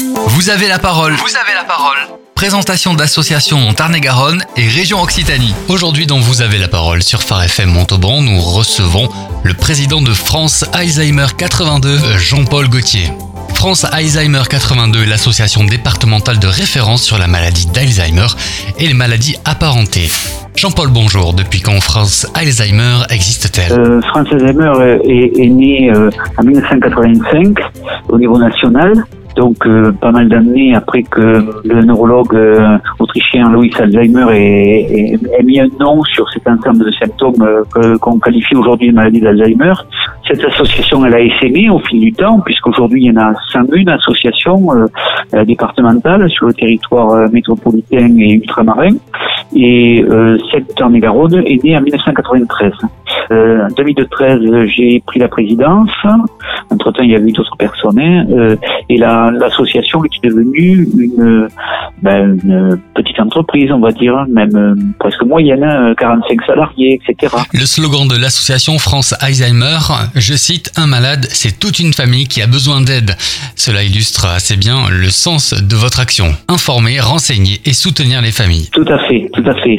Vous 0.00 0.48
avez 0.50 0.68
la 0.68 0.78
parole. 0.78 1.14
Vous 1.14 1.36
avez 1.36 1.54
la 1.54 1.64
parole. 1.64 1.96
Présentation 2.36 2.94
d'associations 2.94 3.68
en 3.68 3.74
Tarn-et-Garonne 3.74 4.44
et 4.56 4.68
région 4.68 5.02
Occitanie. 5.02 5.52
Aujourd'hui, 5.68 6.06
dans 6.06 6.20
Vous 6.20 6.40
avez 6.40 6.58
la 6.58 6.68
parole 6.68 7.02
sur 7.02 7.20
Phare 7.20 7.42
FM 7.42 7.70
Montauban, 7.70 8.20
nous 8.20 8.38
recevons 8.40 9.08
le 9.42 9.54
président 9.54 10.00
de 10.00 10.12
France 10.12 10.64
Alzheimer 10.72 11.26
82, 11.36 11.98
Jean-Paul 12.16 12.68
Gauthier. 12.68 13.10
France 13.54 13.84
Alzheimer 13.90 14.42
82 14.48 15.02
est 15.02 15.06
l'association 15.06 15.64
départementale 15.64 16.38
de 16.38 16.46
référence 16.46 17.02
sur 17.02 17.18
la 17.18 17.26
maladie 17.26 17.66
d'Alzheimer 17.66 18.28
et 18.78 18.86
les 18.86 18.94
maladies 18.94 19.34
apparentées. 19.44 20.08
Jean-Paul, 20.54 20.90
bonjour. 20.90 21.34
Depuis 21.34 21.60
quand 21.60 21.80
France 21.80 22.24
Alzheimer 22.34 22.98
existe-t-elle? 23.10 23.72
Euh, 23.72 24.00
France 24.02 24.28
Alzheimer 24.30 25.00
est, 25.04 25.40
est 25.40 25.48
né 25.48 25.90
euh, 25.92 26.10
en 26.36 26.44
1985 26.44 27.56
au 28.08 28.18
niveau 28.18 28.38
national. 28.38 29.04
Donc 29.38 29.64
euh, 29.66 29.92
pas 29.92 30.10
mal 30.10 30.28
d'années 30.28 30.74
après 30.74 31.04
que 31.04 31.44
le 31.64 31.80
neurologue 31.84 32.34
euh, 32.34 32.76
autrichien 32.98 33.48
Louis 33.50 33.70
Alzheimer 33.78 34.26
ait, 34.32 35.14
ait- 35.14 35.42
mis 35.44 35.60
un 35.60 35.68
nom 35.78 36.02
sur 36.02 36.28
cet 36.32 36.44
ensemble 36.48 36.84
de 36.84 36.90
symptômes 36.90 37.40
euh, 37.76 37.96
qu'on 37.98 38.18
qualifie 38.18 38.56
aujourd'hui 38.56 38.88
de 38.90 38.94
maladie 38.96 39.20
d'Alzheimer. 39.20 39.74
Cette 40.26 40.44
association, 40.44 41.04
elle 41.06 41.14
a 41.14 41.20
essaimé 41.20 41.70
au 41.70 41.78
fil 41.78 42.00
du 42.00 42.12
temps, 42.12 42.40
puisqu'aujourd'hui, 42.40 43.04
il 43.04 43.12
y 43.14 43.16
en 43.16 43.20
a 43.22 43.32
101 43.52 43.86
associations 43.92 44.60
euh, 44.74 45.44
départementales 45.44 46.28
sur 46.30 46.48
le 46.48 46.54
territoire 46.54 47.30
métropolitain 47.30 48.08
et 48.18 48.32
ultramarin. 48.34 48.96
Et 49.54 50.04
cette 50.52 50.74
Tarn-et-Garonne 50.74 51.42
est 51.46 51.62
née 51.64 51.76
en 51.76 51.80
1993. 51.80 52.72
Euh, 53.30 53.64
en 53.64 53.68
2013, 53.76 54.40
j'ai 54.76 55.02
pris 55.06 55.18
la 55.18 55.28
présidence. 55.28 55.90
Entre-temps, 56.70 57.02
il 57.02 57.10
y 57.10 57.14
avait 57.14 57.28
eu 57.28 57.32
d'autres 57.32 57.56
personnes. 57.56 57.98
Euh, 57.98 58.56
et 58.88 58.96
la- 58.96 59.30
l'association 59.30 60.02
est 60.04 60.24
devenue 60.24 60.86
une, 60.98 61.48
ben, 62.02 62.38
une 62.42 62.80
petite 62.94 63.18
entreprise, 63.20 63.70
on 63.72 63.80
va 63.80 63.92
dire, 63.92 64.24
même 64.28 64.54
euh, 64.56 64.74
presque 64.98 65.22
moyenne, 65.24 65.64
euh, 65.64 65.94
45 65.94 66.42
salariés, 66.46 67.00
etc. 67.00 67.34
Le 67.52 67.66
slogan 67.66 68.06
de 68.08 68.16
l'association 68.20 68.78
France 68.78 69.14
Alzheimer, 69.20 69.78
je 70.14 70.34
cite, 70.34 70.72
un 70.76 70.86
malade, 70.86 71.26
c'est 71.30 71.58
toute 71.58 71.78
une 71.78 71.92
famille 71.92 72.26
qui 72.28 72.40
a 72.42 72.46
besoin 72.46 72.80
d'aide. 72.80 73.12
Cela 73.56 73.82
illustre 73.82 74.26
assez 74.26 74.56
bien 74.56 74.76
le 74.90 75.08
sens 75.10 75.54
de 75.54 75.76
votre 75.76 76.00
action. 76.00 76.26
Informer, 76.48 77.00
renseigner 77.00 77.60
et 77.64 77.72
soutenir 77.72 78.22
les 78.22 78.32
familles. 78.32 78.68
Tout 78.72 78.86
à 78.88 78.98
fait, 79.06 79.28
tout 79.32 79.44
à 79.46 79.54
fait. 79.54 79.76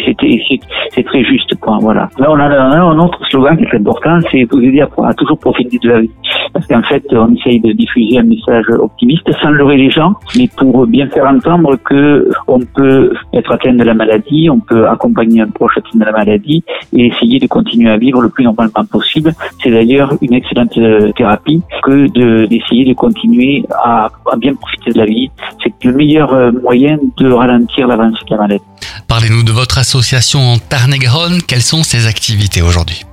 C'est, 0.95 1.03
très 1.03 1.23
juste. 1.23 1.53
Voilà. 1.81 2.09
Là, 2.17 2.27
on 2.29 2.39
a 2.39 2.45
un 2.45 2.99
autre 2.99 3.19
slogan 3.29 3.38
qui 3.57 3.63
est 3.63 3.75
important, 3.75 4.19
c'est 4.31 4.41
aider 4.41 4.81
à, 4.81 5.13
toujours 5.13 5.39
profiter 5.39 5.77
de 5.81 5.89
la 5.89 6.01
vie. 6.01 6.11
Parce 6.53 6.65
qu'en 6.67 6.81
fait, 6.83 7.03
on 7.11 7.33
essaye 7.35 7.59
de 7.59 7.71
diffuser 7.73 8.19
un 8.19 8.23
message 8.23 8.65
optimiste 8.69 9.29
sans 9.41 9.51
leurrer 9.51 9.77
les 9.77 9.89
gens, 9.91 10.13
mais 10.37 10.47
pour 10.57 10.87
bien 10.87 11.07
faire 11.09 11.25
entendre 11.25 11.75
que 11.77 12.29
on 12.47 12.59
peut 12.59 13.13
être 13.33 13.51
atteint 13.51 13.73
de 13.73 13.83
la 13.83 13.93
maladie, 13.93 14.49
on 14.49 14.59
peut 14.59 14.87
accompagner 14.87 15.41
un 15.41 15.47
proche 15.47 15.77
atteint 15.77 15.99
de 15.99 16.05
la 16.05 16.11
maladie 16.11 16.63
et 16.93 17.07
essayer 17.07 17.39
de 17.39 17.47
continuer 17.47 17.89
à 17.89 17.97
vivre 17.97 18.21
le 18.21 18.29
plus 18.29 18.43
normalement 18.43 18.85
possible. 18.91 19.33
C'est 19.63 19.71
d'ailleurs 19.71 20.13
une 20.21 20.33
excellente 20.33 20.77
euh, 20.77 21.11
thérapie 21.13 21.61
que 21.83 22.07
de, 22.11 22.45
d'essayer 22.45 22.85
de 22.85 22.93
continuer 22.93 23.63
à, 23.83 24.09
à 24.31 24.35
bien 24.37 24.53
profiter 24.55 24.91
de 24.91 24.97
la 24.97 25.05
vie. 25.05 25.29
C'est 25.63 25.73
le 25.83 25.93
meilleur 25.93 26.33
euh, 26.33 26.51
moyen 26.51 26.97
de 27.17 27.31
ralentir 27.31 27.87
l'avancée 27.87 28.23
de 28.25 28.31
la 28.31 28.37
maladie. 28.37 28.63
Parlez-nous 29.07 29.43
de 29.43 29.51
votre 29.51 29.77
association 29.79 30.39
en 30.39 30.57
Tarn-et-Garonne. 30.57 31.41
Quelles 31.41 31.61
sont 31.61 31.83
ses 31.83 32.07
activités 32.07 32.61
aujourd'hui? 32.61 33.08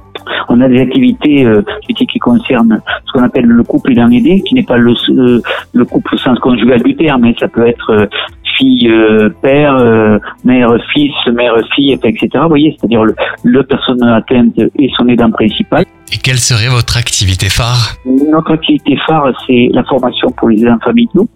On 0.57 0.61
a 0.63 0.69
des 0.69 0.81
activités, 0.81 1.45
euh, 1.45 1.63
qui 1.87 2.19
concernent 2.19 2.81
ce 3.05 3.13
qu'on 3.13 3.23
appelle 3.23 3.45
le 3.45 3.63
couple 3.63 3.93
aidant 3.93 4.11
aidé, 4.11 4.41
qui 4.41 4.55
n'est 4.55 4.63
pas 4.63 4.79
le, 4.79 4.95
euh, 5.11 5.41
le 5.75 5.85
couple 5.85 6.15
au 6.15 6.19
sens 6.19 6.39
conjugal 6.39 6.83
du 6.83 6.97
terme, 6.97 7.23
mais 7.23 7.35
ça 7.39 7.49
peut 7.49 7.67
être 7.67 7.91
euh, 7.91 8.07
fille, 8.57 8.89
euh, 8.89 9.29
père, 9.43 9.77
euh, 9.77 10.19
mère, 10.45 10.75
fils, 10.95 11.13
mère, 11.35 11.53
fille, 11.75 11.93
etc. 11.93 12.29
Vous 12.43 12.49
voyez, 12.49 12.75
c'est-à-dire 12.79 13.05
le, 13.05 13.15
le 13.45 13.63
personne 13.65 14.03
atteinte 14.03 14.59
et 14.79 14.91
son 14.97 15.09
aidant 15.09 15.31
principal. 15.31 15.85
Et 16.13 16.17
quelle 16.17 16.39
serait 16.39 16.69
votre 16.69 16.97
activité 16.97 17.51
phare? 17.51 17.97
Notre 18.07 18.53
activité 18.53 18.97
phare, 19.07 19.33
c'est 19.47 19.69
la 19.73 19.85
formation 19.85 20.31
pour 20.31 20.49
les 20.49 20.63
aidants 20.63 20.79
familiaux. 20.83 21.29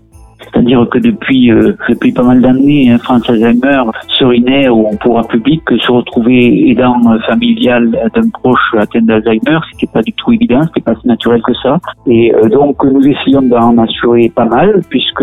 C'est-à-dire 0.52 0.86
que 0.90 0.98
depuis 0.98 1.50
euh, 1.50 1.76
depuis 1.88 2.12
pas 2.12 2.22
mal 2.22 2.40
d'années, 2.40 2.90
hein, 2.90 2.98
France 2.98 3.28
Alzheimer 3.28 3.82
serait 4.18 4.68
au 4.68 4.90
pouvoir 5.00 5.26
public 5.28 5.62
que 5.64 5.78
se 5.78 5.90
retrouver 5.90 6.70
aidant 6.70 7.00
euh, 7.06 7.18
familial 7.26 7.90
d'un 8.14 8.28
proche 8.30 8.74
atteint 8.76 9.02
d'Alzheimer, 9.02 9.58
c'était 9.72 9.92
pas 9.92 10.02
du 10.02 10.12
tout 10.12 10.32
évident, 10.32 10.62
c'était 10.68 10.80
pas 10.80 10.94
si 11.00 11.06
naturel 11.06 11.40
que 11.42 11.52
ça. 11.62 11.78
Et 12.06 12.34
euh, 12.34 12.48
donc 12.48 12.82
nous 12.84 13.06
essayons 13.06 13.42
d'en 13.42 13.76
assurer 13.78 14.30
pas 14.34 14.44
mal, 14.44 14.82
puisque 14.88 15.22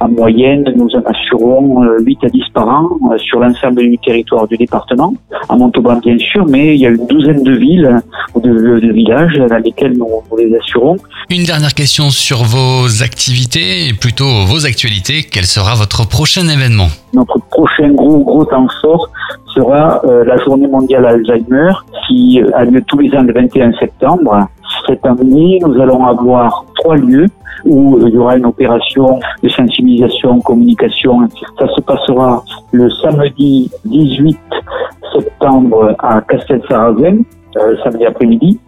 en 0.00 0.08
moyenne 0.08 0.64
nous 0.76 0.88
en 0.94 1.02
assurons 1.04 1.84
euh, 1.84 1.98
8 2.00 2.24
à 2.24 2.28
10 2.28 2.42
par 2.54 2.68
an 2.68 2.88
euh, 3.12 3.18
sur 3.18 3.40
l'ensemble 3.40 3.82
du 3.82 3.98
territoire 3.98 4.46
du 4.46 4.56
département, 4.56 5.14
à 5.48 5.56
Montauban 5.56 5.96
bien 5.96 6.18
sûr, 6.18 6.46
mais 6.46 6.74
il 6.74 6.80
y 6.80 6.86
a 6.86 6.90
une 6.90 7.06
douzaine 7.06 7.42
de 7.42 7.52
villes 7.52 7.96
ou 8.34 8.40
de, 8.40 8.80
de 8.80 8.92
villages 8.92 9.36
dans 9.36 9.58
lesquels 9.58 9.96
nous, 9.96 10.08
nous 10.30 10.36
les 10.36 10.54
assurons. 10.56 10.96
Une 11.30 11.44
dernière 11.44 11.74
question 11.74 12.10
sur 12.10 12.44
vos 12.44 13.02
activités, 13.02 13.88
et 13.88 13.92
plutôt 13.92 14.44
vos 14.46 14.64
actualités. 14.64 15.24
Quel 15.30 15.44
sera 15.44 15.74
votre 15.74 16.08
prochain 16.08 16.48
événement 16.48 16.88
Notre 17.12 17.38
prochain 17.50 17.88
gros 17.90 18.18
gros 18.18 18.44
temps 18.44 18.68
fort 18.80 19.10
sera 19.54 20.00
euh, 20.04 20.24
la 20.24 20.36
journée 20.44 20.68
mondiale 20.68 21.04
Alzheimer 21.04 21.72
qui 22.06 22.40
euh, 22.40 22.50
a 22.54 22.64
lieu 22.64 22.80
tous 22.86 22.98
les 22.98 23.14
ans 23.16 23.22
le 23.22 23.32
21 23.32 23.72
septembre. 23.72 24.46
Cette 24.86 25.04
année, 25.04 25.58
nous 25.66 25.80
allons 25.80 26.06
avoir 26.06 26.64
trois 26.76 26.96
lieux 26.96 27.26
où 27.64 27.96
euh, 27.96 28.08
il 28.08 28.14
y 28.14 28.18
aura 28.18 28.36
une 28.36 28.46
opération 28.46 29.18
de 29.42 29.48
sensibilisation, 29.48 30.40
communication. 30.40 31.28
Ça 31.58 31.66
se 31.74 31.80
passera 31.80 32.42
le 32.70 32.88
samedi 33.02 33.70
18 33.84 34.38
septembre 35.12 35.96
à 35.98 36.20
Castel-Sarrazin, 36.20 37.18
samedi 37.82 38.04
après-midi, 38.06 38.60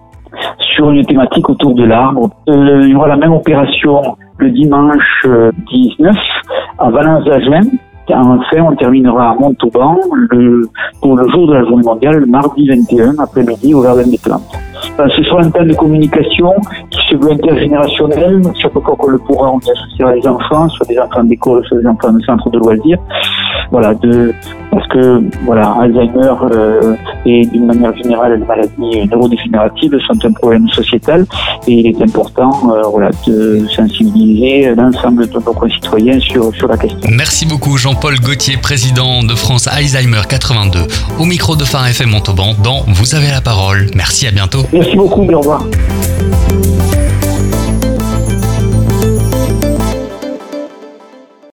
sur 0.75 0.91
une 0.91 1.05
thématique 1.05 1.49
autour 1.49 1.75
de 1.75 1.85
l'arbre. 1.85 2.31
Il 2.47 2.89
y 2.89 2.95
aura 2.95 3.09
la 3.09 3.17
même 3.17 3.33
opération 3.33 4.17
le 4.39 4.51
dimanche 4.51 5.25
euh, 5.27 5.51
19 5.71 6.17
à 6.79 6.91
Valence-d'Agen. 6.91 7.71
Enfin, 8.11 8.63
on 8.63 8.75
terminera 8.75 9.33
à 9.33 9.35
Montauban 9.35 9.99
le, 10.13 10.63
pour 11.03 11.15
le 11.15 11.29
jour 11.29 11.47
de 11.47 11.55
la 11.55 11.65
journée 11.65 11.85
mondiale, 11.85 12.17
le 12.17 12.27
mardi 12.27 12.67
21 12.67 13.19
après-midi 13.19 13.75
au 13.75 13.83
Jardin 13.83 14.07
des 14.07 14.17
Plantes. 14.17 14.51
Euh, 14.99 15.09
Ce 15.15 15.23
sera 15.25 15.43
un 15.43 15.51
temps 15.51 15.65
de 15.65 15.75
communication 15.75 16.55
qui 16.91 17.07
se 17.07 17.17
veut 17.17 17.33
intergénérationnel. 17.33 18.43
Chaque 18.61 18.73
fois 18.73 18.81
qu'on 18.83 19.09
le 19.09 19.19
pourra, 19.19 19.53
on 19.53 19.59
y 19.61 19.71
associera 19.71 20.15
les 20.15 20.27
enfants, 20.27 20.69
soit 20.71 20.87
des 20.87 20.99
enfants 20.99 21.25
d'école, 21.25 21.63
soit 21.67 21.79
des 21.79 21.87
enfants 21.87 22.13
de 22.13 22.23
centre 22.23 22.49
de 22.49 22.59
loisirs. 22.59 22.99
Voilà, 23.71 23.95
de, 23.95 24.35
parce 24.71 24.87
que 24.89 25.23
voilà, 25.45 25.75
Alzheimer 25.81 26.33
euh, 26.51 26.95
et 27.27 27.47
d'une 27.47 27.67
manière 27.67 27.95
générale 27.97 28.39
les 28.39 28.47
maladies 28.47 29.09
neurodégénératives 29.11 29.97
sont 30.07 30.27
un 30.27 30.33
problème 30.33 30.69
sociétal 30.69 31.27
et 31.67 31.73
il 31.73 31.87
est 31.87 32.03
important 32.03 32.51
euh, 32.71 32.83
voilà, 32.91 33.11
de 33.27 33.67
sensibiliser 33.75 34.75
l'ensemble 34.75 35.29
de 35.29 35.35
nos 35.35 35.53
concitoyens 35.53 36.19
sur, 36.21 36.55
sur 36.55 36.69
la 36.69 36.77
question. 36.77 37.11
Merci 37.11 37.47
beaucoup 37.47 37.77
Jean-Paul 37.77 38.19
Gauthier, 38.21 38.57
président 38.57 39.23
de 39.23 39.35
France 39.35 39.67
Alzheimer 39.67 40.23
82, 40.29 40.81
au 41.19 41.25
micro 41.25 41.57
de 41.57 41.65
Phare 41.65 41.89
FM 41.89 42.11
Montauban 42.11 42.55
dans 42.63 42.83
Vous 42.89 43.15
avez 43.15 43.31
la 43.31 43.41
parole. 43.41 43.87
Merci, 43.95 44.27
à 44.27 44.31
bientôt. 44.31 44.61
Merci 44.73 44.97
beaucoup 44.97 45.23
au 45.23 45.39
revoir. 45.41 45.65